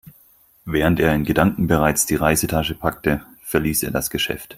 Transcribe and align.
Während 0.65 0.99
er 0.99 1.13
in 1.13 1.25
Gedanken 1.25 1.67
bereits 1.67 2.07
die 2.07 2.15
Reisetasche 2.15 2.73
packte, 2.73 3.23
verließ 3.43 3.83
er 3.83 3.91
das 3.91 4.09
Geschäft. 4.09 4.49